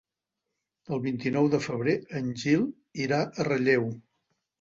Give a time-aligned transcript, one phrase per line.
[0.95, 2.65] El vint-i-nou de febrer en Gil
[3.05, 3.87] irà a Relleu.